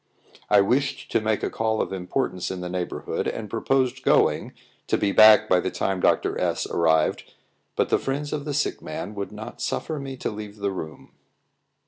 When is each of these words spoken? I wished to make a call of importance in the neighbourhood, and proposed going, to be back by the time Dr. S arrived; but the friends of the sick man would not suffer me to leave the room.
I 0.49 0.61
wished 0.61 1.11
to 1.11 1.21
make 1.21 1.43
a 1.43 1.51
call 1.51 1.79
of 1.79 1.93
importance 1.93 2.49
in 2.49 2.61
the 2.61 2.69
neighbourhood, 2.69 3.27
and 3.27 3.51
proposed 3.51 4.01
going, 4.01 4.53
to 4.87 4.97
be 4.97 5.11
back 5.11 5.47
by 5.47 5.59
the 5.59 5.69
time 5.69 5.99
Dr. 5.99 6.41
S 6.41 6.65
arrived; 6.65 7.31
but 7.75 7.89
the 7.89 7.99
friends 7.99 8.33
of 8.33 8.43
the 8.43 8.53
sick 8.55 8.81
man 8.81 9.13
would 9.13 9.31
not 9.31 9.61
suffer 9.61 9.99
me 9.99 10.17
to 10.17 10.31
leave 10.31 10.57
the 10.57 10.71
room. 10.71 11.11